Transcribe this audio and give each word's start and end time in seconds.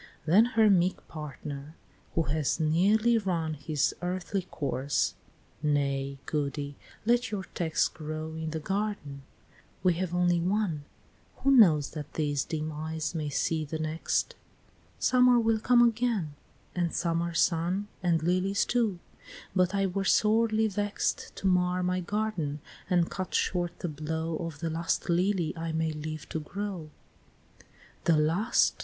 Then 0.25 0.45
her 0.57 0.67
meek 0.67 1.07
partner, 1.07 1.75
who 2.15 2.23
has 2.23 2.59
nearly 2.59 3.19
run 3.19 3.53
His 3.53 3.93
earthly 4.01 4.41
course, 4.49 5.13
"Nay, 5.61 6.17
Goody, 6.25 6.75
let 7.05 7.29
your 7.29 7.43
text 7.53 7.93
Grow 7.93 8.33
in 8.33 8.49
the 8.49 8.59
garden. 8.59 9.21
We 9.83 9.93
have 10.01 10.15
only 10.15 10.39
one 10.39 10.85
Who 11.43 11.51
knows 11.51 11.91
that 11.91 12.13
these 12.15 12.43
dim 12.43 12.71
eyes 12.71 13.13
may 13.13 13.29
see 13.29 13.63
the 13.63 13.77
next? 13.77 14.33
Summer 14.97 15.39
will 15.39 15.59
come 15.59 15.87
again, 15.87 16.33
and 16.73 16.91
summer 16.95 17.35
sun, 17.35 17.87
And 18.01 18.23
lilies 18.23 18.65
too, 18.65 18.97
but 19.55 19.75
I 19.75 19.85
were 19.85 20.03
sorely 20.03 20.67
vext 20.67 21.35
To 21.35 21.45
mar 21.45 21.83
my 21.83 21.99
garden, 21.99 22.59
and 22.89 23.11
cut 23.11 23.35
short 23.35 23.77
the 23.77 23.87
blow 23.87 24.35
Of 24.37 24.61
the 24.61 24.69
last 24.71 25.11
lily 25.11 25.55
I 25.55 25.71
may 25.73 25.91
live 25.91 26.27
to 26.29 26.39
grow," 26.39 26.85
IX. 26.85 27.67
"The 28.05 28.17
last!" 28.17 28.73